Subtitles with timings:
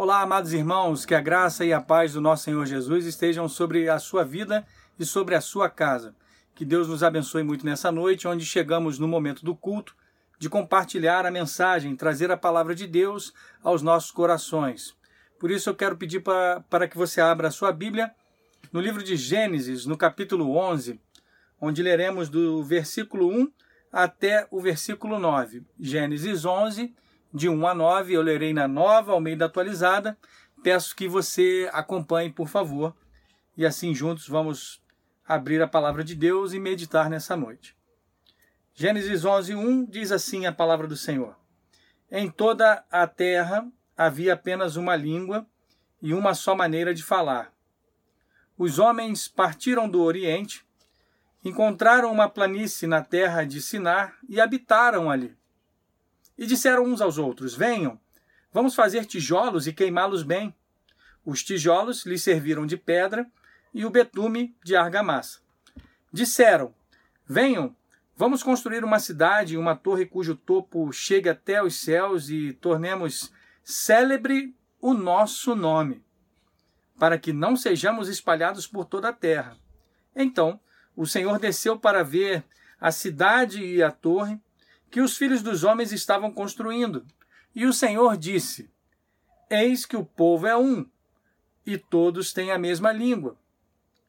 [0.00, 3.88] Olá, amados irmãos, que a graça e a paz do nosso Senhor Jesus estejam sobre
[3.88, 4.64] a sua vida
[4.96, 6.14] e sobre a sua casa.
[6.54, 9.96] Que Deus nos abençoe muito nessa noite, onde chegamos no momento do culto,
[10.38, 14.96] de compartilhar a mensagem, trazer a palavra de Deus aos nossos corações.
[15.36, 18.14] Por isso eu quero pedir para, para que você abra a sua Bíblia
[18.72, 21.00] no livro de Gênesis, no capítulo 11,
[21.60, 23.50] onde leremos do versículo 1
[23.92, 25.64] até o versículo 9.
[25.76, 26.94] Gênesis 11,
[27.32, 30.16] de 1 a 9, eu lerei na nova Almeida atualizada.
[30.62, 32.94] Peço que você acompanhe, por favor,
[33.56, 34.82] e assim juntos vamos
[35.26, 37.76] abrir a palavra de Deus e meditar nessa noite.
[38.74, 41.36] Gênesis 11, 1 diz assim a palavra do Senhor:
[42.10, 45.46] Em toda a terra havia apenas uma língua
[46.00, 47.52] e uma só maneira de falar.
[48.56, 50.66] Os homens partiram do Oriente,
[51.44, 55.37] encontraram uma planície na terra de Sinar e habitaram ali.
[56.38, 58.00] E disseram uns aos outros: Venham,
[58.52, 60.54] vamos fazer tijolos e queimá-los bem.
[61.24, 63.26] Os tijolos lhes serviram de pedra
[63.74, 65.40] e o betume de argamassa.
[66.12, 66.72] Disseram:
[67.26, 67.76] Venham,
[68.16, 73.32] vamos construir uma cidade e uma torre cujo topo chegue até os céus e tornemos
[73.64, 76.02] célebre o nosso nome,
[76.98, 79.56] para que não sejamos espalhados por toda a terra.
[80.14, 80.60] Então
[80.96, 82.44] o Senhor desceu para ver
[82.80, 84.40] a cidade e a torre
[84.90, 87.06] que os filhos dos homens estavam construindo.
[87.54, 88.70] E o Senhor disse:
[89.50, 90.88] Eis que o povo é um,
[91.64, 93.38] e todos têm a mesma língua.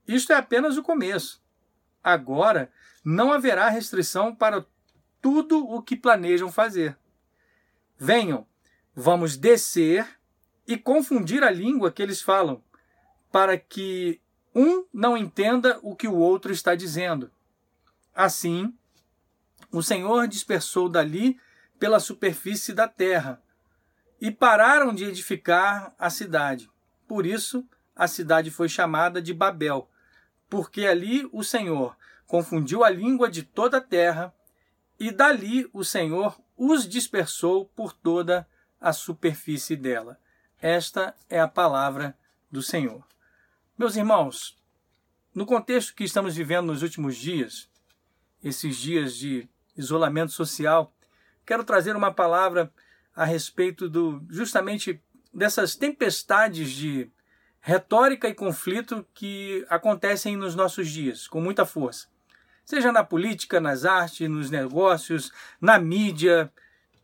[0.08, 1.42] Isto é apenas o começo.
[2.04, 2.72] Agora
[3.04, 4.66] não haverá restrição para
[5.22, 6.98] tudo o que planejam fazer.
[7.98, 8.48] Venham,
[8.96, 10.08] vamos descer
[10.66, 12.64] e confundir a língua que eles falam,
[13.32, 14.22] para que
[14.54, 17.32] um não entenda o que o outro está dizendo.
[18.16, 18.74] Assim,
[19.72, 21.40] o Senhor dispersou dali
[21.78, 23.42] pela superfície da terra
[24.20, 26.70] e pararam de edificar a cidade.
[27.08, 29.90] Por isso, a cidade foi chamada de Babel,
[30.50, 31.96] porque ali o Senhor
[32.28, 34.34] confundiu a língua de toda a terra
[35.00, 38.48] e dali o Senhor os dispersou por toda
[38.82, 40.20] a superfície dela.
[40.62, 42.18] Esta é a palavra
[42.52, 43.04] do Senhor.
[43.78, 44.58] Meus irmãos,
[45.34, 47.70] no contexto que estamos vivendo nos últimos dias,
[48.44, 49.48] esses dias de
[49.80, 50.94] isolamento social,
[51.46, 52.72] quero trazer uma palavra
[53.16, 55.02] a respeito do justamente
[55.34, 57.10] dessas tempestades de
[57.62, 62.08] retórica e conflito que acontecem nos nossos dias com muita força.
[62.64, 66.52] Seja na política, nas artes, nos negócios, na mídia,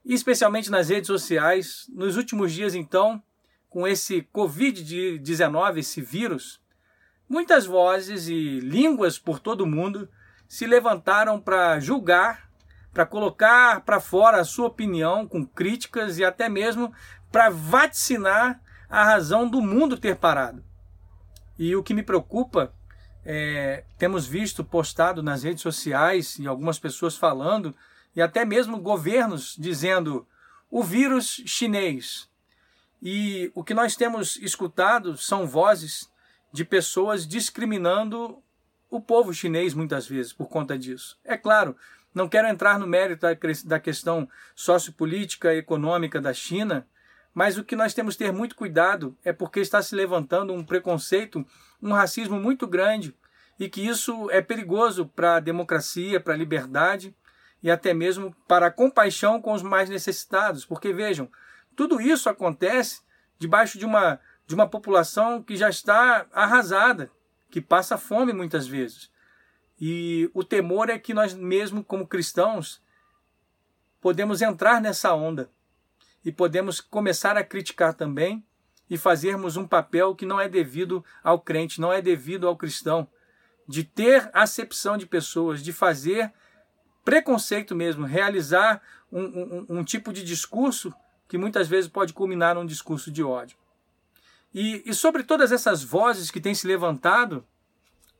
[0.05, 1.89] especialmente nas redes sociais.
[1.91, 3.21] Nos últimos dias, então,
[3.67, 6.61] com esse Covid-19, esse vírus,
[7.27, 10.07] muitas vozes e línguas por todo o mundo
[10.47, 12.47] se levantaram para julgar
[12.95, 16.93] para colocar para fora a sua opinião com críticas e até mesmo
[17.29, 20.63] para vaticinar a razão do mundo ter parado.
[21.59, 22.73] E o que me preocupa
[23.25, 27.75] é, temos visto postado nas redes sociais e algumas pessoas falando,
[28.15, 30.25] e até mesmo governos dizendo
[30.71, 32.29] o vírus chinês.
[33.01, 36.09] E o que nós temos escutado são vozes
[36.53, 38.41] de pessoas discriminando
[38.89, 41.17] o povo chinês muitas vezes por conta disso.
[41.25, 41.75] É claro,
[42.15, 43.27] não quero entrar no mérito
[43.65, 46.87] da questão sociopolítica e econômica da China,
[47.33, 50.63] mas o que nós temos que ter muito cuidado é porque está se levantando um
[50.63, 51.45] preconceito,
[51.81, 53.13] um racismo muito grande
[53.59, 57.13] e que isso é perigoso para a democracia, para a liberdade
[57.61, 60.65] e até mesmo para a compaixão com os mais necessitados.
[60.65, 61.29] Porque vejam,
[61.75, 63.01] tudo isso acontece
[63.37, 67.11] debaixo de uma, de uma população que já está arrasada,
[67.51, 69.13] que passa fome muitas vezes.
[69.79, 72.81] E o temor é que nós mesmo como cristãos
[73.99, 75.49] podemos entrar nessa onda
[76.23, 78.43] e podemos começar a criticar também
[78.89, 83.07] e fazermos um papel que não é devido ao crente, não é devido ao cristão,
[83.67, 86.31] de ter acepção de pessoas, de fazer
[87.03, 88.81] preconceito mesmo, realizar
[89.11, 90.93] um, um, um tipo de discurso
[91.27, 93.57] que muitas vezes pode culminar num discurso de ódio.
[94.53, 97.45] E, e sobre todas essas vozes que têm se levantado,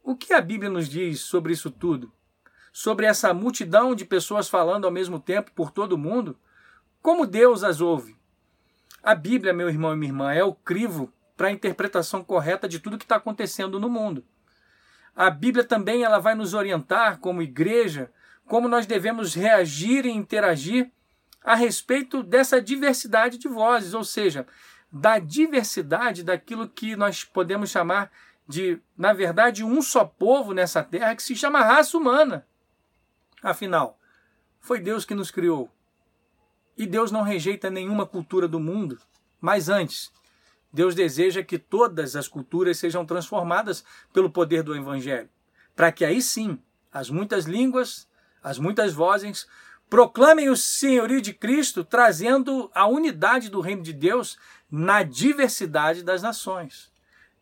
[0.06, 2.14] o que a Bíblia nos diz sobre isso tudo?
[2.72, 6.38] Sobre essa multidão de pessoas falando ao mesmo tempo por todo o mundo?
[7.02, 8.16] Como Deus as ouve?
[9.02, 12.80] A Bíblia, meu irmão e minha irmã, é o crivo para a interpretação correta de
[12.80, 14.24] tudo que está acontecendo no mundo.
[15.16, 18.12] A Bíblia também ela vai nos orientar como igreja
[18.46, 20.92] como nós devemos reagir e interagir
[21.44, 24.46] a respeito dessa diversidade de vozes, ou seja,
[24.92, 28.12] da diversidade daquilo que nós podemos chamar
[28.48, 32.46] de, na verdade, um só povo nessa terra que se chama raça humana.
[33.42, 34.00] Afinal,
[34.60, 35.70] foi Deus que nos criou.
[36.78, 39.00] E Deus não rejeita nenhuma cultura do mundo,
[39.40, 40.12] mas antes,
[40.74, 45.30] Deus deseja que todas as culturas sejam transformadas pelo poder do Evangelho,
[45.76, 46.60] para que aí sim
[46.92, 48.08] as muitas línguas,
[48.44, 49.48] as muitas vozes
[49.90, 54.38] proclamem o senhorio de Cristo, trazendo a unidade do reino de Deus
[54.70, 56.92] na diversidade das nações.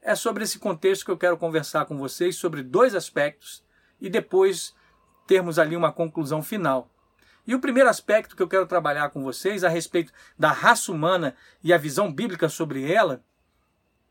[0.06, 3.64] É sobre esse contexto que eu quero conversar com vocês sobre dois aspectos
[4.02, 4.76] e depois
[5.26, 6.92] termos ali uma conclusão final.
[7.48, 11.34] E o primeiro aspecto que eu quero trabalhar com vocês a respeito da raça humana
[11.64, 13.24] e a visão bíblica sobre ela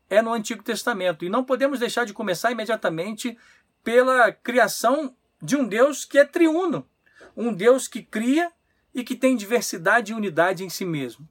[0.09, 1.25] é no Antigo Testamento.
[1.25, 3.37] E não podemos deixar de começar imediatamente
[3.83, 6.89] pela criação de um Deus que é triuno,
[7.37, 8.51] um Deus que cria
[8.95, 11.29] e que tem diversidade e unidade em si mesmo.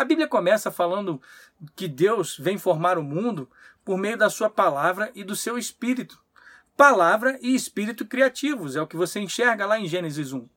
[0.00, 1.20] A Bíblia começa falando
[1.76, 3.50] que Deus vem formar o mundo
[3.84, 6.18] por meio da sua palavra e do seu espírito.
[6.74, 10.48] Palavra e espírito criativos, é o que você enxerga lá em Gênesis 1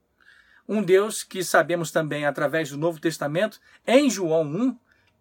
[0.66, 4.78] um Deus que sabemos também através do Novo Testamento, em João 1,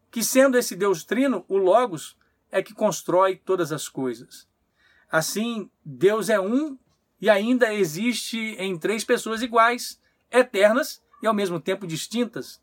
[0.08, 2.16] que sendo esse Deus trino, o Logos,
[2.48, 4.46] é que constrói todas as coisas.
[5.10, 6.78] Assim, Deus é um
[7.20, 12.62] e ainda existe em três pessoas iguais, eternas e ao mesmo tempo distintas.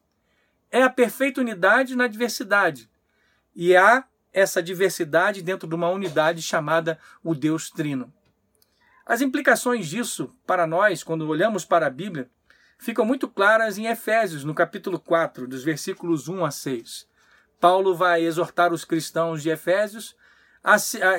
[0.71, 2.89] É a perfeita unidade na diversidade.
[3.55, 8.13] E há essa diversidade dentro de uma unidade chamada o Deus Trino.
[9.05, 12.29] As implicações disso para nós, quando olhamos para a Bíblia,
[12.77, 17.07] ficam muito claras em Efésios, no capítulo 4, dos versículos 1 a 6.
[17.59, 20.15] Paulo vai exortar os cristãos de Efésios,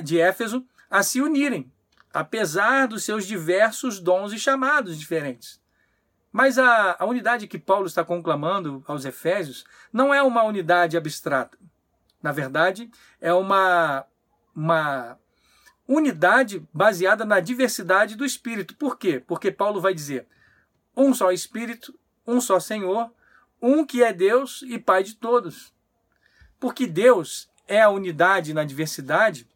[0.05, 1.70] de Éfeso, a se unirem,
[2.12, 5.60] apesar dos seus diversos dons e chamados diferentes.
[6.32, 11.59] Mas a, a unidade que Paulo está conclamando aos Efésios não é uma unidade abstrata.
[12.23, 12.91] Na verdade,
[13.21, 14.05] é uma,
[14.55, 15.19] uma
[15.88, 18.77] unidade baseada na diversidade do Espírito.
[18.77, 19.23] Por quê?
[19.27, 20.29] Porque Paulo vai dizer:
[20.97, 23.11] um só Espírito, um só Senhor,
[23.61, 25.75] um que é Deus e Pai de todos.
[26.61, 29.49] Porque Deus é a unidade na diversidade,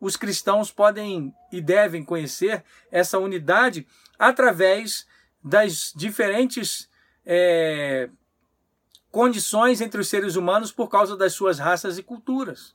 [0.00, 3.86] os cristãos podem e devem conhecer essa unidade
[4.18, 5.06] através
[5.42, 6.88] das diferentes
[7.24, 8.08] é,
[9.10, 12.74] condições entre os seres humanos por causa das suas raças e culturas.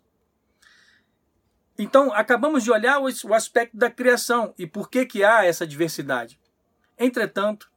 [1.79, 6.39] Então, acabamos de olhar o aspecto da criação e por que, que há essa diversidade.
[6.97, 7.69] Entretanto,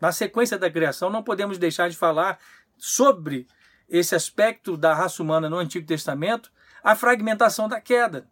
[0.00, 2.38] na sequência da criação, não podemos deixar de falar
[2.78, 3.46] sobre
[3.88, 6.50] esse aspecto da raça humana no Antigo Testamento,
[6.82, 8.26] a fragmentação da queda.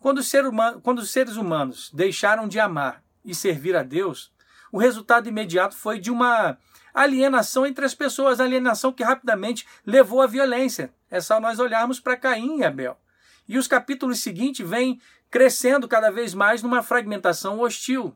[0.00, 4.32] Quando, ser humano, quando os seres humanos deixaram de amar e servir a Deus,
[4.72, 6.58] o resultado imediato foi de uma
[6.94, 10.92] alienação entre as pessoas, alienação que rapidamente levou à violência.
[11.10, 12.98] É só nós olharmos para Caim e Abel.
[13.48, 15.00] E os capítulos seguintes vêm
[15.30, 18.14] crescendo cada vez mais numa fragmentação hostil.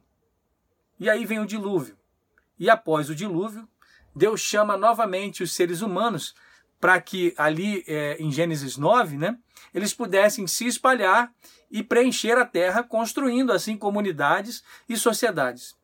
[0.99, 1.97] E aí vem o dilúvio.
[2.59, 3.69] E após o dilúvio,
[4.15, 6.35] Deus chama novamente os seres humanos
[6.81, 9.39] para que ali é, em Gênesis 9, né,
[9.73, 11.33] eles pudessem se espalhar
[11.71, 15.77] e preencher a terra, construindo assim comunidades e sociedades.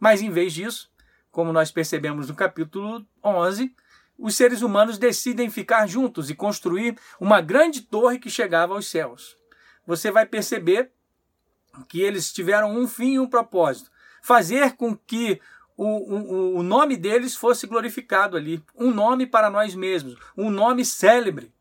[0.00, 0.90] Mas em vez disso,
[1.30, 3.72] como nós percebemos no capítulo 11,
[4.18, 9.36] os seres humanos decidem ficar juntos e construir uma grande torre que chegava aos céus.
[9.86, 10.90] Você vai perceber
[11.88, 13.90] que eles tiveram um fim e um propósito:
[14.22, 15.40] fazer com que
[15.76, 18.62] o, o, o nome deles fosse glorificado ali.
[18.76, 21.52] Um nome para nós mesmos, um nome célebre,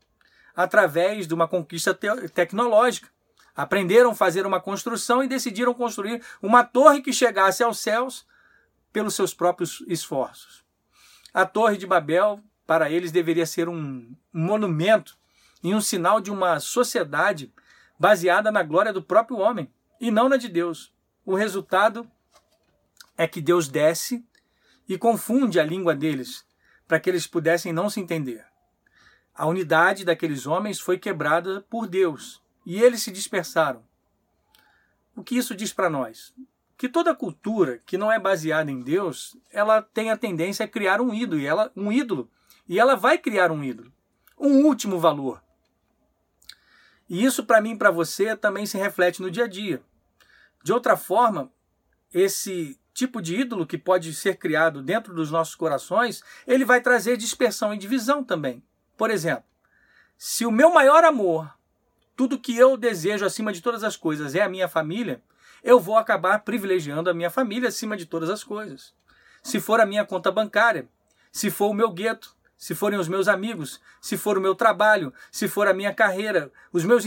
[0.55, 3.09] através de uma conquista te tecnológica.
[3.59, 8.25] Aprenderam a fazer uma construção e decidiram construir uma torre que chegasse aos céus
[8.89, 10.63] pelos seus próprios esforços.
[11.33, 15.17] A Torre de Babel, para eles, deveria ser um monumento
[15.61, 17.53] e um sinal de uma sociedade
[17.99, 20.93] baseada na glória do próprio homem e não na de Deus.
[21.25, 22.09] O resultado
[23.17, 24.25] é que Deus desce
[24.87, 26.45] e confunde a língua deles,
[26.87, 28.45] para que eles pudessem não se entender.
[29.35, 33.83] A unidade daqueles homens foi quebrada por Deus e eles se dispersaram.
[35.15, 36.33] O que isso diz para nós?
[36.77, 41.01] Que toda cultura que não é baseada em Deus, ela tem a tendência a criar
[41.01, 42.29] um ídolo, e ela, um ídolo,
[42.67, 43.91] e ela vai criar um ídolo,
[44.37, 45.43] um último valor.
[47.09, 49.81] E isso para mim e para você também se reflete no dia a dia.
[50.63, 51.51] De outra forma,
[52.13, 57.17] esse tipo de ídolo que pode ser criado dentro dos nossos corações, ele vai trazer
[57.17, 58.63] dispersão e divisão também.
[58.95, 59.45] Por exemplo,
[60.17, 61.57] se o meu maior amor,
[62.19, 65.23] tudo que eu desejo acima de todas as coisas é a minha família,
[65.63, 68.93] eu vou acabar privilegiando a minha família acima de todas as coisas.
[69.41, 70.85] Se for a minha conta bancária,
[71.31, 75.13] se for o meu gueto, se forem os meus amigos, se for o meu trabalho,
[75.31, 77.05] se for a minha carreira, os meus,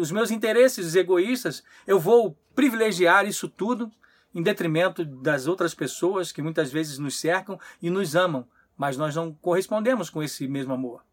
[0.00, 3.88] os meus interesses egoístas, eu vou privilegiar isso tudo
[4.34, 8.44] em detrimento das outras pessoas que muitas vezes nos cercam e nos amam,
[8.76, 11.04] mas nós não correspondemos com esse mesmo amor.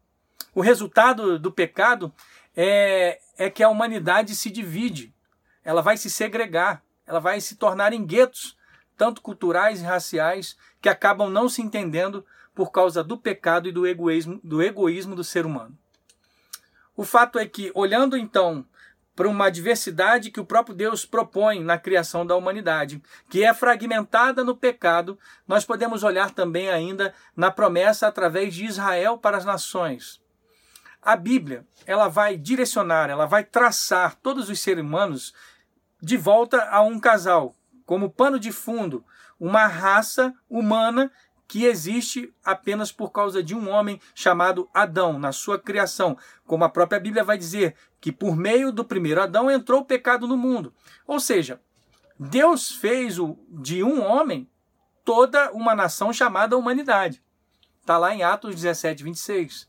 [0.54, 2.12] O resultado do pecado
[2.60, 5.14] é, é que a humanidade se divide,
[5.64, 8.58] ela vai se segregar, ela vai se tornar em guetos,
[8.96, 13.86] tanto culturais e raciais, que acabam não se entendendo por causa do pecado e do
[13.86, 15.78] egoísmo do, egoísmo do ser humano.
[16.96, 18.66] O fato é que, olhando então
[19.14, 23.00] para uma diversidade que o próprio Deus propõe na criação da humanidade,
[23.30, 29.16] que é fragmentada no pecado, nós podemos olhar também ainda na promessa através de Israel
[29.16, 30.20] para as nações.
[31.08, 35.32] A Bíblia, ela vai direcionar, ela vai traçar todos os seres humanos
[36.02, 37.54] de volta a um casal,
[37.86, 39.02] como pano de fundo,
[39.40, 41.10] uma raça humana
[41.46, 46.14] que existe apenas por causa de um homem chamado Adão, na sua criação.
[46.44, 50.28] Como a própria Bíblia vai dizer, que por meio do primeiro Adão entrou o pecado
[50.28, 50.74] no mundo.
[51.06, 51.58] Ou seja,
[52.20, 54.46] Deus fez o, de um homem
[55.06, 57.22] toda uma nação chamada humanidade.
[57.80, 59.67] Está lá em Atos 17, 26.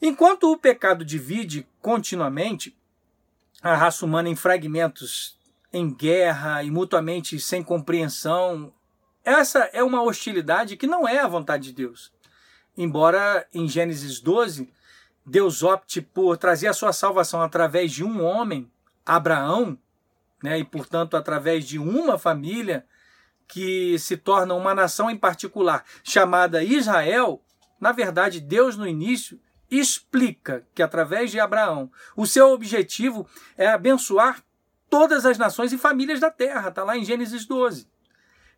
[0.00, 2.76] Enquanto o pecado divide continuamente
[3.62, 5.38] a raça humana em fragmentos,
[5.72, 8.72] em guerra e mutuamente sem compreensão,
[9.24, 12.12] essa é uma hostilidade que não é a vontade de Deus.
[12.76, 14.70] Embora em Gênesis 12
[15.24, 18.70] Deus opte por trazer a sua salvação através de um homem,
[19.06, 19.78] Abraão,
[20.42, 22.84] né, e portanto através de uma família
[23.48, 27.42] que se torna uma nação em particular, chamada Israel,
[27.80, 29.40] na verdade Deus no início
[29.78, 33.26] explica que através de Abraão, o seu objetivo
[33.56, 34.42] é abençoar
[34.88, 37.88] todas as nações e famílias da terra, está lá em Gênesis 12.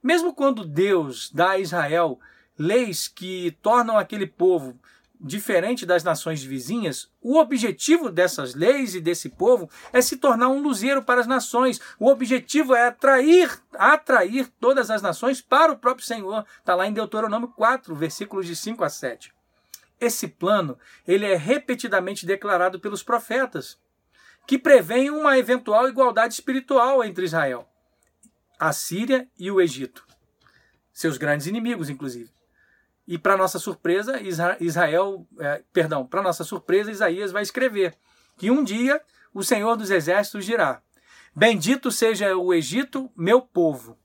[0.02, 2.20] Mesmo quando Deus dá a Israel
[2.58, 4.78] leis que tornam aquele povo
[5.20, 10.61] diferente das nações vizinhas, o objetivo dessas leis e desse povo é se tornar um
[10.61, 11.80] luzeiro para as nações.
[11.99, 16.44] O objetivo é atrair, atrair todas as nações para o próprio Senhor.
[16.58, 19.35] Está lá em Deuteronômio 4, versículos de 5 a 7.
[20.00, 23.78] Esse plano, ele é repetidamente declarado pelos profetas,
[24.46, 27.68] que prevêem uma eventual igualdade espiritual entre Israel
[28.58, 30.04] a Síria e o Egito.
[30.92, 32.30] Seus grandes inimigos, inclusive.
[33.06, 34.20] E para nossa surpresa,
[34.60, 37.94] Israel, é, perdão, para nossa surpresa, Isaías vai escrever
[38.36, 39.00] que um dia
[39.32, 40.82] o Senhor dos Exércitos dirá:
[41.34, 43.96] Bendito seja o Egito, meu povo,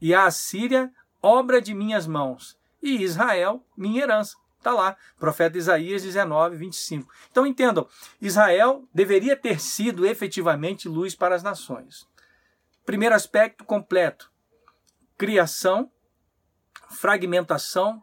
[0.00, 4.36] e a Assíria, obra de minhas mãos, e Israel, minha herança.
[4.58, 7.12] Está lá, profeta Isaías 19, 25.
[7.30, 7.86] Então entendam,
[8.20, 12.06] Israel deveria ter sido efetivamente luz para as nações.
[12.84, 14.30] Primeiro aspecto completo:
[15.16, 15.90] criação,
[16.90, 18.02] fragmentação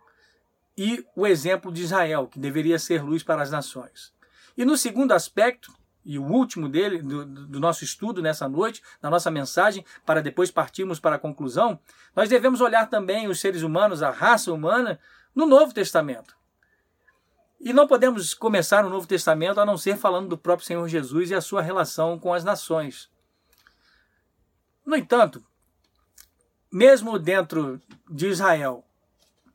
[0.78, 4.14] e o exemplo de Israel, que deveria ser luz para as nações.
[4.58, 5.74] E no segundo aspecto,
[6.06, 10.52] e o último dele, do, do, nosso estudo nessa noite, da nossa mensagem, para depois
[10.52, 11.80] partirmos para a conclusão,
[12.16, 15.00] nós devemos olhar também os seres humanos, a raça humana,
[15.34, 16.36] no Novo Testamento.
[17.66, 21.32] E não podemos começar o Novo Testamento a não ser falando do próprio Senhor Jesus
[21.32, 23.10] e a sua relação com as nações.
[24.86, 25.42] No entanto,
[26.70, 28.84] mesmo dentro de Israel,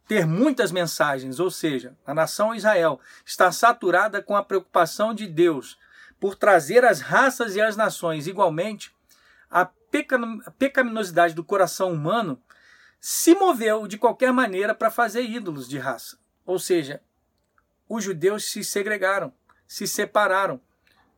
[0.06, 5.78] ter muitas mensagens, ou seja, a nação Israel está saturada com a preocupação de Deus
[6.18, 8.90] por trazer as raças e as nações igualmente,
[9.50, 9.66] a
[10.58, 12.40] pecaminosidade do coração humano
[12.98, 16.18] se moveu de qualquer maneira para fazer ídolos de raça.
[16.46, 17.02] Ou seja,
[17.88, 19.32] os judeus se segregaram,
[19.66, 20.60] se separaram,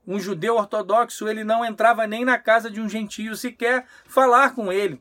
[0.07, 4.73] um judeu ortodoxo, ele não entrava nem na casa de um gentio sequer falar com
[4.73, 5.01] ele.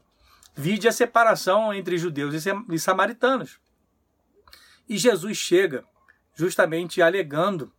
[0.56, 3.60] Vide a separação entre judeus e samaritanos.
[4.88, 5.86] E Jesus chega
[6.36, 7.72] justamente alegando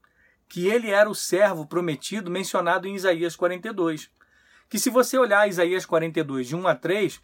[0.49, 4.11] que ele era o servo prometido mencionado em Isaías 42.
[4.69, 7.21] Que se você olhar Isaías 42, de 1 a 3,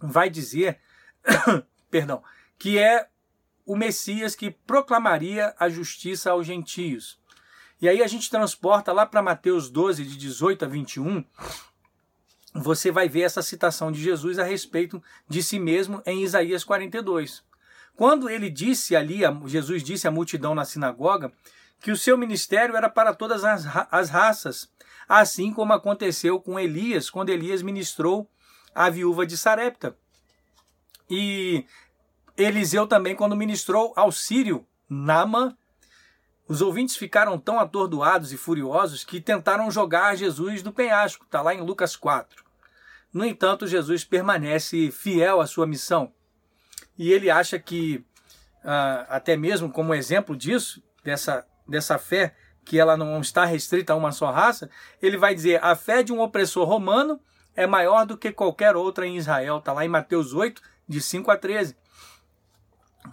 [0.00, 0.80] vai dizer,
[1.90, 2.22] perdão,
[2.58, 3.08] que é
[3.64, 7.18] o Messias que proclamaria a justiça aos gentios.
[7.80, 11.24] E aí a gente transporta lá para Mateus 12, de 18 a 21,
[12.54, 17.42] você vai ver essa citação de Jesus a respeito de si mesmo em Isaías 42.
[17.96, 21.32] Quando ele disse ali, Jesus disse à multidão na sinagoga,
[21.80, 24.70] que o seu ministério era para todas as, as raças,
[25.08, 28.30] assim como aconteceu com Elias, quando Elias ministrou
[28.74, 29.96] à viúva de Sarepta.
[31.10, 31.66] E
[32.36, 35.56] Eliseu também, quando ministrou ao sírio Nama,
[36.46, 41.54] os ouvintes ficaram tão atordoados e furiosos que tentaram jogar Jesus do penhasco, está lá
[41.54, 42.44] em Lucas 4.
[43.12, 46.12] No entanto, Jesus permanece fiel à sua missão.
[46.98, 48.04] E ele acha que,
[48.64, 53.96] ah, até mesmo como exemplo disso, dessa, dessa fé, que ela não está restrita a
[53.96, 54.68] uma só raça,
[55.00, 57.20] ele vai dizer: a fé de um opressor romano
[57.54, 59.58] é maior do que qualquer outra em Israel.
[59.58, 61.76] Está lá em Mateus 8, de 5 a 13.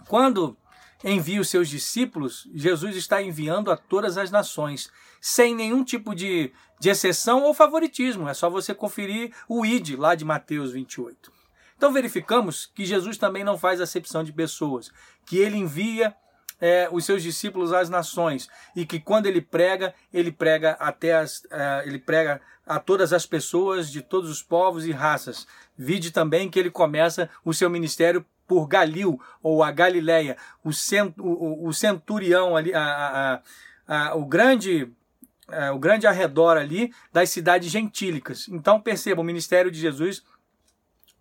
[0.08, 0.56] Quando
[1.04, 6.52] envia os seus discípulos, Jesus está enviando a todas as nações, sem nenhum tipo de,
[6.78, 8.28] de exceção ou favoritismo.
[8.28, 11.32] É só você conferir o ID lá de Mateus 28.
[11.76, 14.92] Então verificamos que Jesus também não faz acepção de pessoas,
[15.26, 16.14] que ele envia
[16.60, 21.44] é, os seus discípulos às nações e que quando ele prega, ele prega até as,
[21.50, 25.44] é, ele prega a todas as pessoas de todos os povos e raças.
[25.76, 31.14] Vide também que ele começa o seu ministério por Galil ou a Galileia, o, cent,
[31.18, 33.40] o, o centurião ali, a,
[33.88, 34.92] a, a, o grande
[35.48, 38.46] é, o grande arredor ali das cidades gentílicas.
[38.48, 40.22] Então perceba, o ministério de Jesus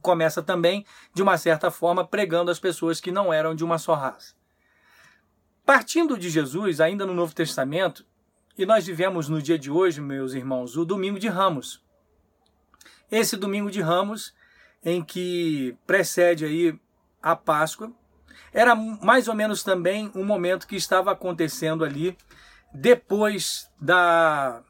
[0.01, 3.93] começa também, de uma certa forma, pregando às pessoas que não eram de uma só
[3.93, 4.33] raça.
[5.65, 8.05] Partindo de Jesus, ainda no Novo Testamento,
[8.57, 11.81] e nós vivemos no dia de hoje, meus irmãos, o domingo de Ramos.
[13.09, 14.33] Esse domingo de Ramos,
[14.83, 16.77] em que precede aí
[17.22, 17.92] a Páscoa,
[18.54, 22.18] era mais ou menos também um momento que estava acontecendo ali
[22.74, 24.63] depois da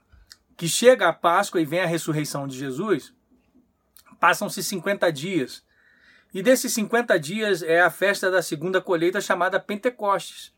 [0.58, 3.13] que chega a Páscoa e vem a ressurreição de Jesus.
[4.20, 5.63] Passam-se 50 dias.
[6.31, 10.53] E desses 50 dias é a festa da segunda colheita chamada Pentecostes.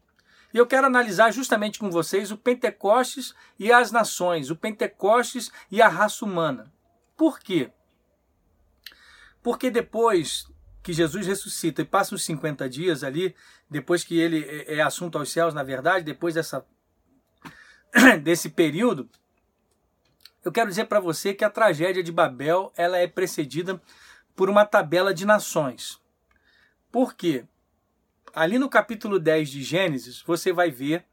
[0.53, 5.81] E eu quero analisar justamente com vocês o Pentecostes e as nações, o Pentecostes e
[5.81, 6.71] a raça humana.
[7.15, 7.71] Por quê?
[9.41, 10.47] Porque depois
[10.83, 13.33] que Jesus ressuscita e passa os 50 dias ali,
[13.69, 16.65] depois que ele é, é assunto aos céus, na verdade, depois dessa,
[18.21, 19.09] desse período,
[20.43, 23.81] eu quero dizer para você que a tragédia de Babel ela é precedida
[24.35, 25.99] por uma tabela de nações.
[26.91, 27.45] Por quê?
[28.33, 31.05] ali no capítulo 10 de Gênesis, você vai ver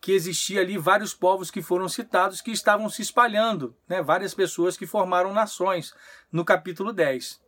[0.00, 4.02] que existia ali vários povos que foram citados que estavam se espalhando, né?
[4.02, 5.94] várias pessoas que formaram nações
[6.32, 7.39] no capítulo 10.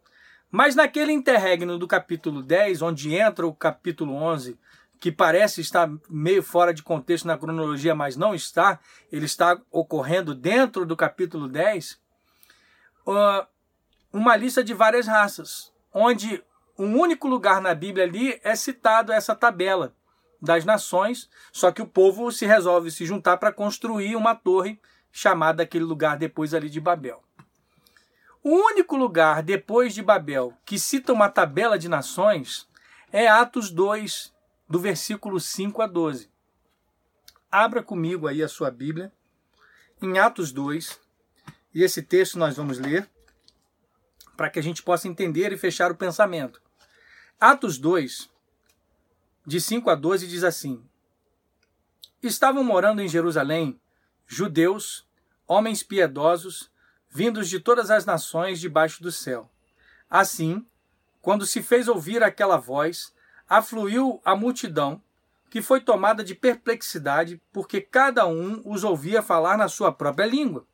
[0.52, 4.58] Mas naquele interregno do capítulo 10, onde entra o capítulo 11,
[5.00, 8.78] que parece estar meio fora de contexto na cronologia, mas não está,
[9.10, 11.98] ele está ocorrendo dentro do capítulo 10,
[14.12, 16.44] uma lista de várias raças, onde
[16.78, 19.94] um único lugar na Bíblia ali é citado essa tabela
[20.38, 24.78] das nações, só que o povo se resolve se juntar para construir uma torre
[25.10, 27.24] chamada aquele lugar depois ali de Babel.
[28.44, 32.68] O único lugar depois de Babel que cita uma tabela de nações
[33.12, 34.34] é Atos 2,
[34.68, 36.28] do versículo 5 a 12.
[37.48, 39.12] Abra comigo aí a sua Bíblia,
[40.00, 40.98] em Atos 2,
[41.72, 43.08] e esse texto nós vamos ler
[44.36, 46.60] para que a gente possa entender e fechar o pensamento.
[47.38, 48.28] Atos 2,
[49.46, 50.82] de 5 a 12, diz assim:
[52.20, 53.80] Estavam morando em Jerusalém
[54.26, 55.06] judeus,
[55.46, 56.71] homens piedosos,
[57.12, 59.50] vindos de todas as nações debaixo do céu.
[60.08, 60.66] Assim,
[61.20, 63.12] quando se fez ouvir aquela voz,
[63.46, 65.00] afluiu a multidão,
[65.50, 70.66] que foi tomada de perplexidade, porque cada um os ouvia falar na sua própria língua.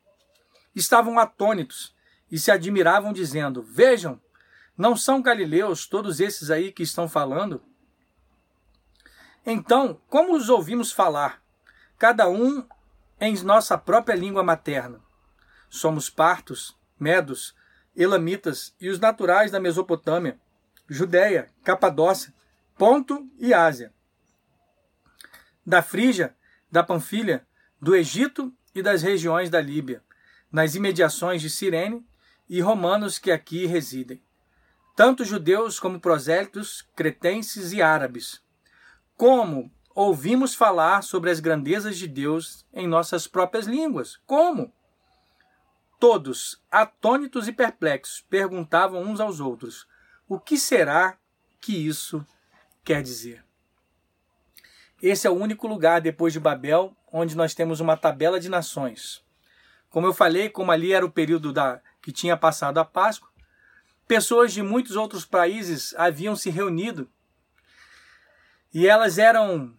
[0.73, 1.93] Estavam atônitos
[2.31, 4.19] e se admiravam, dizendo: Vejam,
[4.77, 7.61] não são galileus todos esses aí que estão falando?
[9.45, 11.41] Então, como os ouvimos falar,
[11.97, 12.65] cada um
[13.19, 15.08] em nossa própria língua materna?
[15.69, 17.55] Somos partos, medos,
[17.95, 20.39] elamitas e os naturais da Mesopotâmia,
[20.87, 22.33] Judéia, Capadócia,
[22.77, 23.93] Ponto e Ásia.
[25.65, 26.35] Da Frígia,
[26.71, 27.45] da Panfilha,
[27.79, 30.03] do Egito e das regiões da Líbia,
[30.51, 32.05] nas imediações de Cirene
[32.47, 34.21] e romanos que aqui residem,
[34.95, 38.41] tanto judeus como prosélitos, cretenses e árabes.
[39.15, 44.17] Como ouvimos falar sobre as grandezas de Deus em nossas próprias línguas?
[44.25, 44.73] Como?
[45.99, 49.85] Todos, atônitos e perplexos, perguntavam uns aos outros:
[50.29, 51.17] o que será
[51.59, 52.25] que isso
[52.85, 53.43] quer dizer?
[55.01, 59.21] Esse é o único lugar depois de Babel onde nós temos uma tabela de nações.
[59.89, 63.29] Como eu falei, como ali era o período da que tinha passado a Páscoa,
[64.07, 67.09] pessoas de muitos outros países haviam se reunido
[68.73, 69.75] e elas eram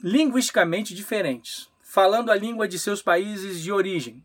[0.00, 4.24] linguisticamente diferentes, falando a língua de seus países de origem.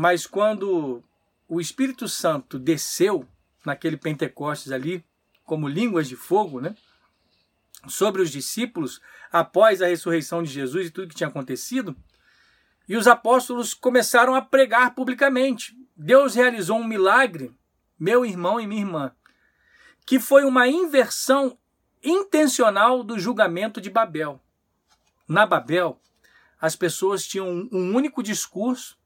[0.00, 1.04] Mas quando
[1.46, 3.28] o Espírito Santo desceu
[3.66, 5.04] naquele Pentecostes ali,
[5.44, 6.74] como línguas de fogo, né?
[7.86, 8.98] Sobre os discípulos,
[9.30, 11.94] após a ressurreição de Jesus e tudo que tinha acontecido,
[12.88, 15.76] e os apóstolos começaram a pregar publicamente.
[15.94, 17.54] Deus realizou um milagre,
[17.98, 19.14] meu irmão e minha irmã,
[20.06, 21.58] que foi uma inversão
[22.02, 24.40] intencional do julgamento de Babel.
[25.28, 26.00] Na Babel,
[26.58, 28.98] as pessoas tinham um único discurso,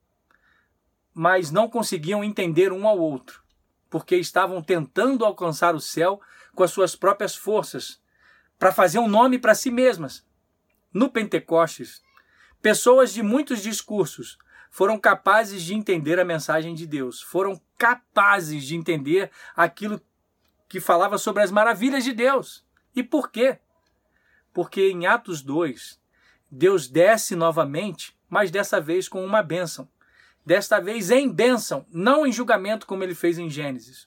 [1.15, 3.43] mas não conseguiam entender um ao outro,
[3.89, 6.21] porque estavam tentando alcançar o céu
[6.55, 8.03] com as suas próprias forças,
[8.59, 10.27] para fazer um nome para si mesmas.
[10.93, 12.03] No Pentecostes,
[12.61, 14.39] pessoas de muitos discursos
[14.71, 20.01] foram capazes de entender a mensagem de Deus, foram capazes de entender aquilo
[20.69, 22.65] que falava sobre as maravilhas de Deus.
[22.97, 23.59] E por quê?
[24.53, 26.01] Porque em Atos 2,
[26.51, 29.89] Deus desce novamente, mas dessa vez com uma bênção.
[30.45, 34.07] Desta vez em bênção, não em julgamento como ele fez em Gênesis.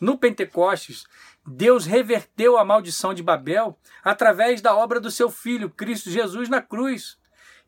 [0.00, 1.04] No Pentecostes,
[1.46, 6.60] Deus reverteu a maldição de Babel através da obra do seu Filho, Cristo Jesus, na
[6.60, 7.18] cruz.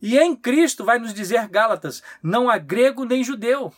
[0.00, 3.72] E em Cristo, vai nos dizer Gálatas, não há grego nem judeu.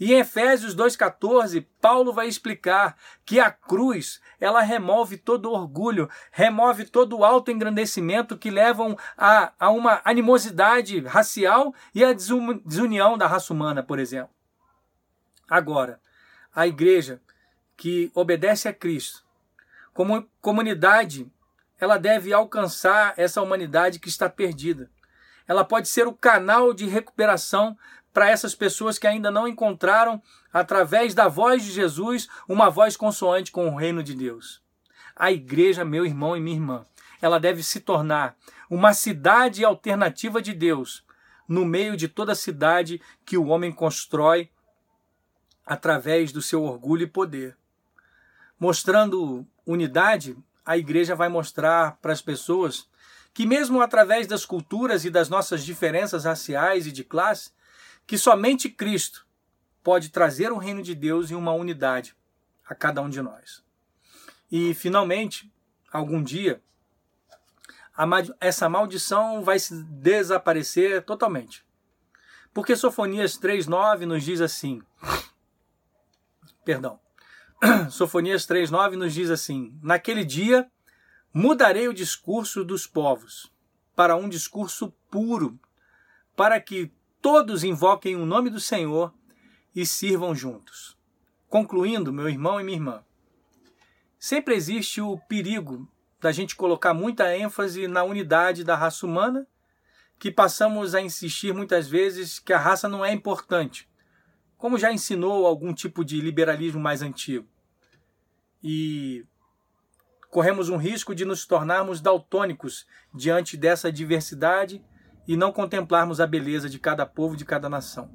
[0.00, 6.86] E em Efésios 2,14, Paulo vai explicar que a cruz, ela remove todo orgulho, remove
[6.86, 13.52] todo o autoengrandecimento que levam a, a uma animosidade racial e a desunião da raça
[13.52, 14.30] humana, por exemplo.
[15.46, 16.00] Agora,
[16.54, 17.20] a igreja
[17.76, 19.22] que obedece a Cristo,
[19.92, 21.30] como comunidade,
[21.78, 24.90] ela deve alcançar essa humanidade que está perdida.
[25.46, 27.76] Ela pode ser o canal de recuperação
[28.12, 33.52] para essas pessoas que ainda não encontraram, através da voz de Jesus, uma voz consoante
[33.52, 34.60] com o reino de Deus.
[35.14, 36.86] A igreja, meu irmão e minha irmã,
[37.20, 38.36] ela deve se tornar
[38.68, 41.04] uma cidade alternativa de Deus,
[41.46, 44.50] no meio de toda a cidade que o homem constrói
[45.66, 47.56] através do seu orgulho e poder.
[48.58, 52.88] Mostrando unidade, a igreja vai mostrar para as pessoas
[53.32, 57.50] que, mesmo através das culturas e das nossas diferenças raciais e de classe,
[58.10, 59.24] que somente Cristo
[59.84, 62.16] pode trazer o reino de Deus em uma unidade
[62.68, 63.62] a cada um de nós.
[64.50, 65.48] E, finalmente,
[65.92, 66.60] algum dia,
[68.40, 71.64] essa maldição vai se desaparecer totalmente.
[72.52, 74.82] Porque Sofonias 3,9 nos diz assim:
[76.64, 76.98] perdão.
[77.92, 80.68] Sofonias 3,9 nos diz assim: Naquele dia
[81.32, 83.52] mudarei o discurso dos povos
[83.94, 85.60] para um discurso puro,
[86.34, 89.12] para que todos invoquem o nome do Senhor
[89.74, 90.96] e sirvam juntos.
[91.48, 93.04] Concluindo, meu irmão e minha irmã,
[94.18, 95.88] sempre existe o perigo
[96.20, 99.46] da gente colocar muita ênfase na unidade da raça humana,
[100.18, 103.88] que passamos a insistir muitas vezes que a raça não é importante,
[104.58, 107.48] como já ensinou algum tipo de liberalismo mais antigo.
[108.62, 109.24] E
[110.28, 114.84] corremos um risco de nos tornarmos daltônicos diante dessa diversidade
[115.30, 118.10] e não contemplarmos a beleza de cada povo, de cada nação.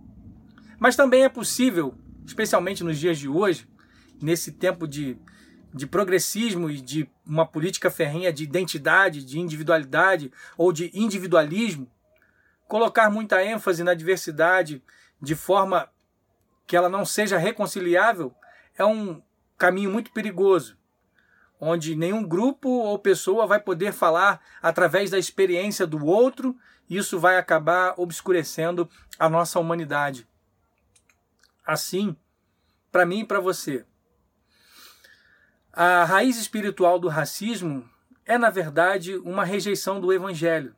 [0.78, 3.70] Mas também é possível, especialmente nos dias de hoje,
[4.22, 5.18] nesse tempo de,
[5.74, 11.90] de progressismo e de uma política ferrenha de identidade, de individualidade ou de individualismo,
[12.68, 14.84] colocar muita ênfase na diversidade
[15.22, 15.90] de forma
[16.68, 18.36] que ela não seja reconciliável
[18.78, 19.22] é um
[19.58, 20.78] caminho muito perigoso
[21.60, 26.56] onde nenhum grupo ou pessoa vai poder falar através da experiência do outro,
[26.90, 30.28] isso vai acabar obscurecendo a nossa humanidade.
[31.66, 32.16] Assim,
[32.92, 33.86] para mim e para você,
[35.74, 37.90] a raiz espiritual do racismo
[38.26, 40.76] é, na verdade, uma rejeição do evangelho.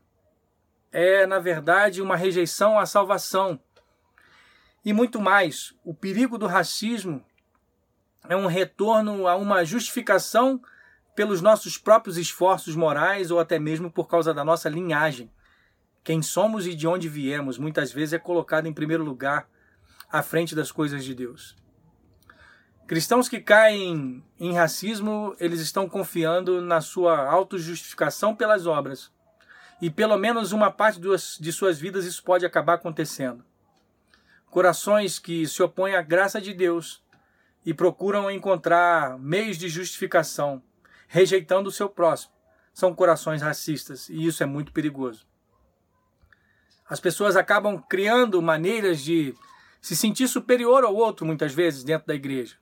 [0.91, 3.59] É, na verdade, uma rejeição à salvação.
[4.83, 7.23] E muito mais, o perigo do racismo
[8.27, 10.61] é um retorno a uma justificação
[11.15, 15.31] pelos nossos próprios esforços morais ou até mesmo por causa da nossa linhagem.
[16.07, 19.45] Quem somos e de onde viemos muitas vezes é colocado em primeiro lugar
[20.09, 21.53] à frente das coisas de Deus.
[22.87, 29.11] Cristãos que caem em racismo, eles estão confiando na sua autojustificação pelas obras.
[29.81, 30.97] E pelo menos uma parte
[31.41, 33.43] de suas vidas isso pode acabar acontecendo.
[34.49, 37.03] Corações que se opõem à graça de Deus
[37.65, 40.63] e procuram encontrar meios de justificação,
[41.05, 42.31] rejeitando o seu próximo.
[42.73, 45.27] São corações racistas e isso é muito perigoso.
[46.89, 49.33] As pessoas acabam criando maneiras de
[49.81, 52.57] se sentir superior ao outro, muitas vezes, dentro da igreja.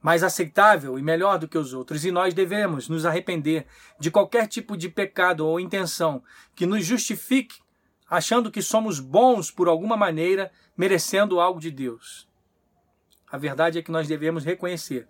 [0.00, 2.04] Mais aceitável e melhor do que os outros.
[2.04, 3.66] E nós devemos nos arrepender
[3.98, 6.22] de qualquer tipo de pecado ou intenção
[6.54, 7.58] que nos justifique
[8.08, 12.26] achando que somos bons por alguma maneira, merecendo algo de Deus.
[13.30, 15.06] A verdade é que nós devemos reconhecer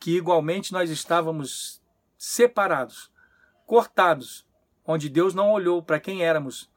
[0.00, 1.82] que igualmente nós estávamos
[2.16, 3.10] separados,
[3.66, 4.46] cortados,
[4.86, 6.70] onde Deus não olhou para quem éramos,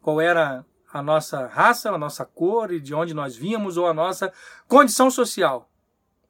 [0.00, 3.94] qual era a nossa raça, a nossa cor e de onde nós vínhamos ou a
[3.94, 4.32] nossa
[4.66, 5.68] condição social.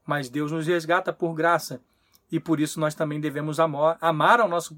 [0.07, 1.81] Mas Deus nos resgata por graça
[2.31, 4.77] e por isso nós também devemos amar, amar, ao, nosso,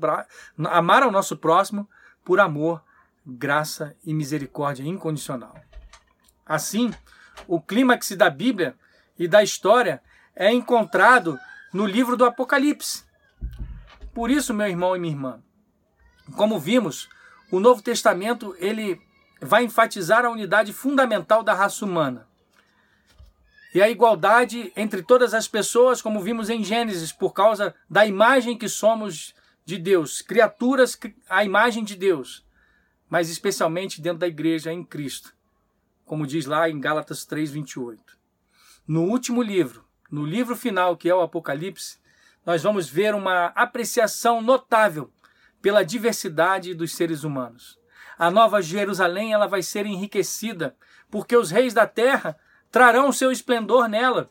[0.71, 1.89] amar ao nosso próximo
[2.25, 2.83] por amor,
[3.27, 5.55] graça e misericórdia incondicional.
[6.47, 6.93] Assim,
[7.47, 8.75] o clímax da Bíblia
[9.19, 10.03] e da história
[10.35, 11.39] é encontrado
[11.73, 13.05] no livro do Apocalipse,
[14.15, 15.43] Por isso, meu irmão e minha irmã,
[16.37, 17.09] como vimos,
[17.53, 18.99] o Novo Testamento ele
[19.39, 22.27] vai enfatizar a unidade fundamental da raça humana
[23.75, 28.57] e a igualdade entre todas as pessoas, como vimos em Gênesis, por causa da imagem
[28.57, 29.35] que somos
[29.67, 32.45] de Deus, criaturas à imagem de Deus,
[33.09, 35.35] mas especialmente dentro da igreja em Cristo,
[36.07, 38.17] como diz lá em Gálatas 3:28.
[38.87, 41.99] No último livro, no livro final, que é o Apocalipse,
[42.47, 45.11] nós vamos ver uma apreciação notável
[45.63, 47.79] pela diversidade dos seres humanos.
[48.19, 50.77] A nova Jerusalém ela vai ser enriquecida
[51.11, 52.37] porque os reis da terra
[52.71, 54.31] trarão seu esplendor nela,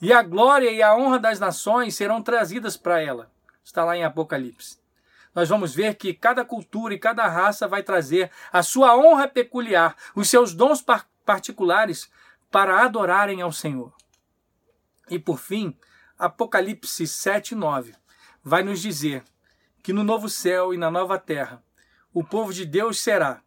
[0.00, 3.30] e a glória e a honra das nações serão trazidas para ela.
[3.62, 4.78] Está lá em Apocalipse.
[5.34, 9.94] Nós vamos ver que cada cultura e cada raça vai trazer a sua honra peculiar,
[10.14, 10.84] os seus dons
[11.24, 12.10] particulares
[12.50, 13.92] para adorarem ao Senhor.
[15.08, 15.76] E por fim,
[16.18, 17.94] Apocalipse 7 e 9
[18.42, 19.22] vai nos dizer
[19.82, 21.62] que no novo céu e na nova terra
[22.12, 23.42] o povo de Deus será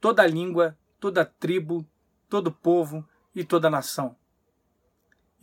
[0.00, 1.86] toda língua, toda tribo,
[2.28, 4.16] todo povo, e toda nação.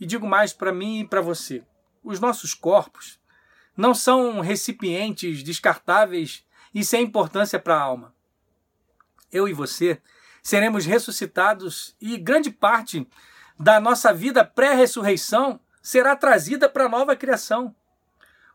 [0.00, 1.62] E digo mais para mim e para você:
[2.02, 3.20] os nossos corpos
[3.76, 8.14] não são recipientes descartáveis e sem importância para a alma.
[9.30, 10.00] Eu e você
[10.42, 13.06] seremos ressuscitados e grande parte
[13.58, 17.74] da nossa vida pré-ressurreição será trazida para a nova criação.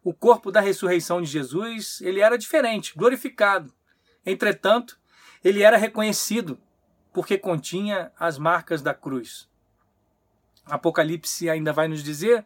[0.04, 3.74] O corpo da ressurreição de Jesus, ele era diferente, glorificado.
[4.26, 5.00] Entretanto,
[5.44, 6.60] ele era reconhecido
[7.14, 9.50] porque continha as marcas da cruz.
[10.66, 12.46] Apocalipse ainda vai nos dizer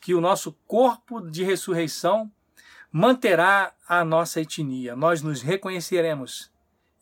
[0.00, 2.30] que o nosso corpo de ressurreição
[2.90, 4.96] manterá a nossa etnia.
[4.96, 6.50] Nós nos reconheceremos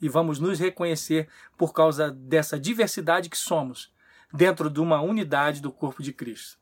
[0.01, 3.93] e vamos nos reconhecer por causa dessa diversidade que somos
[4.33, 6.59] dentro de uma unidade do corpo de Cristo.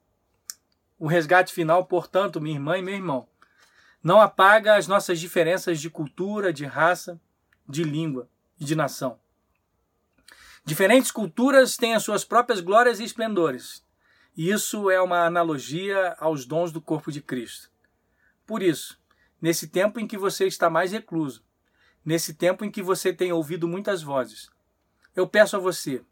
[0.99, 3.29] O resgate final, portanto, minha irmã e meu irmão,
[4.03, 7.21] não apaga as nossas diferenças de cultura, de raça,
[7.69, 8.29] de língua
[8.61, 9.19] e de nação.
[10.65, 13.85] Diferentes culturas têm as suas próprias glórias e esplendores.
[14.37, 17.71] E isso é uma analogia aos dons do corpo de Cristo.
[18.47, 18.99] Por isso,
[19.41, 21.45] nesse tempo em que você está mais recluso,
[22.05, 24.51] nesse tempo em que você tem ouvido muitas vozes,
[25.15, 26.03] eu peço a você,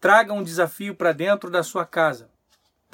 [0.00, 2.30] traga um desafio para dentro da sua casa,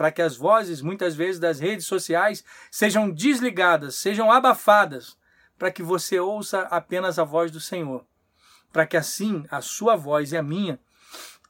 [0.03, 5.17] para que as vozes, muitas vezes das redes sociais, sejam desligadas, sejam abafadas,
[5.57, 8.05] para que você ouça apenas a voz do Senhor,
[8.73, 10.81] para que assim a sua voz e a minha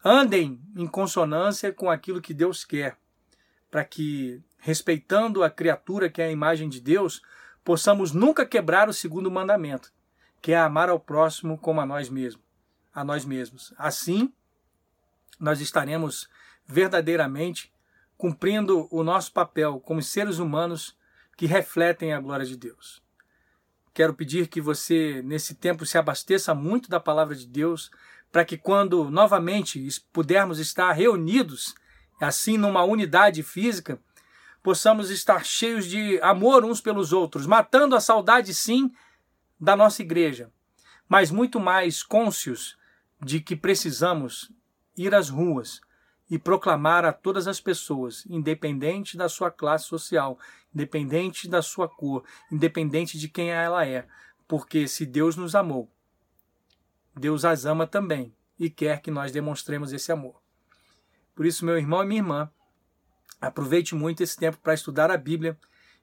[0.04, 2.98] andem em consonância com aquilo que Deus quer,
[3.70, 7.22] para que, respeitando a criatura que é a imagem de Deus,
[7.64, 9.90] possamos nunca quebrar o segundo mandamento,
[10.42, 12.44] que é amar ao próximo como a nós mesmos,
[12.94, 13.72] a nós mesmos.
[13.78, 14.30] Assim,
[15.40, 16.28] nós estaremos
[16.66, 17.71] verdadeiramente
[18.22, 20.96] cumprindo o nosso papel como seres humanos
[21.36, 23.02] que refletem a glória de Deus.
[23.92, 27.90] Quero pedir que você, nesse tempo, se abasteça muito da palavra de Deus,
[28.30, 31.74] para que quando novamente pudermos estar reunidos,
[32.20, 34.00] assim numa unidade física,
[34.62, 38.92] possamos estar cheios de amor uns pelos outros, matando a saudade, sim,
[39.58, 40.48] da nossa igreja,
[41.08, 42.78] mas muito mais cônscios
[43.20, 44.52] de que precisamos
[44.96, 45.80] ir às ruas
[46.32, 50.38] e proclamar a todas as pessoas, independente da sua classe social,
[50.74, 54.06] independente da sua cor, independente de quem ela é,
[54.48, 55.92] porque se Deus nos amou,
[57.14, 60.40] Deus as ama também e quer que nós demonstremos esse amor.
[61.34, 62.50] Por isso, meu irmão e minha irmã,
[63.38, 65.58] aproveite muito esse tempo para estudar a Bíblia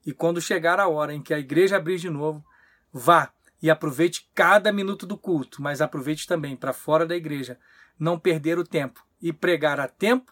[0.06, 2.46] e quando chegar a hora em que a igreja abrir de novo,
[2.94, 7.60] vá e aproveite cada minuto do culto, mas aproveite também para fora da igreja,
[7.98, 10.32] não perder o tempo e pregar a tempo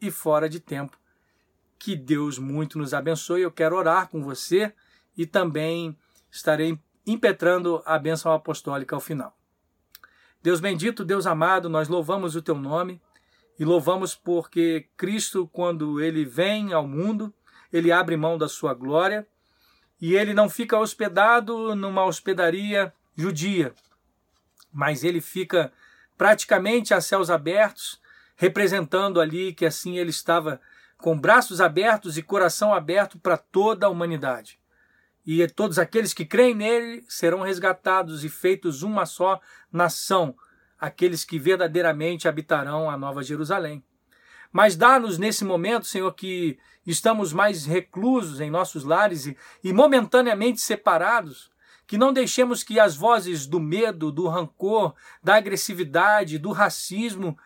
[0.00, 0.98] e fora de tempo.
[1.78, 3.42] Que Deus muito nos abençoe.
[3.42, 4.72] Eu quero orar com você
[5.16, 5.96] e também
[6.30, 9.36] estarei impetrando a bênção apostólica ao final.
[10.42, 13.00] Deus bendito, Deus amado, nós louvamos o teu nome
[13.58, 17.32] e louvamos porque Cristo, quando ele vem ao mundo,
[17.72, 19.26] ele abre mão da sua glória
[20.00, 23.74] e ele não fica hospedado numa hospedaria judia,
[24.70, 25.72] mas ele fica
[26.18, 28.00] praticamente a céus abertos,
[28.36, 30.60] representando ali que assim ele estava
[30.98, 34.58] com braços abertos e coração aberto para toda a humanidade
[35.26, 39.40] e todos aqueles que creem nele serão resgatados e feitos uma só
[39.72, 40.36] nação,
[40.78, 43.82] aqueles que verdadeiramente habitarão a Nova Jerusalém.
[44.52, 50.60] Mas dá-nos nesse momento, Senhor, que estamos mais reclusos em nossos lares e, e momentaneamente
[50.60, 51.50] separados,
[51.88, 57.36] que não deixemos que as vozes do medo, do rancor, da agressividade, do racismo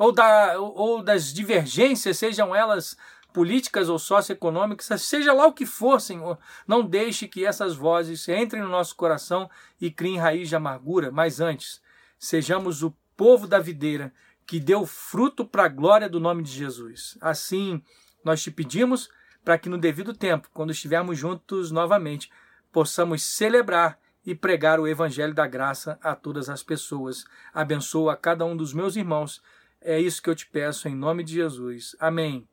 [0.00, 2.96] ou, da, ou das divergências, sejam elas
[3.34, 8.62] políticas ou socioeconômicas, seja lá o que for, Senhor, não deixe que essas vozes entrem
[8.62, 11.82] no nosso coração e criem raiz de amargura, mas antes,
[12.18, 14.10] sejamos o povo da videira
[14.46, 17.18] que deu fruto para a glória do nome de Jesus.
[17.20, 17.82] Assim,
[18.24, 19.10] nós te pedimos
[19.44, 22.30] para que no devido tempo, quando estivermos juntos novamente,
[22.72, 27.26] possamos celebrar e pregar o evangelho da graça a todas as pessoas.
[27.52, 29.42] Abençoa cada um dos meus irmãos.
[29.80, 31.96] É isso que eu te peço em nome de Jesus.
[31.98, 32.46] Amém.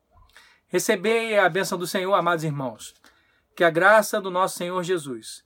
[0.68, 2.94] Recebei a bênção do Senhor, amados irmãos.
[3.56, 5.44] Que a graça do nosso Senhor Jesus,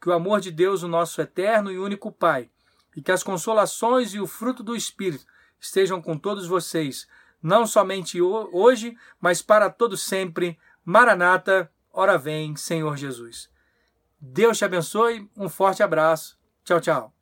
[0.00, 2.50] que o amor de Deus, o nosso eterno e único Pai,
[2.94, 5.24] e que as consolações e o fruto do Espírito
[5.60, 7.08] estejam com todos vocês,
[7.42, 10.58] não somente hoje, mas para todo sempre.
[10.84, 13.50] Maranata, ora vem, Senhor Jesus.
[14.20, 16.38] Deus te abençoe, um forte abraço.
[16.64, 17.13] Tchau, tchau.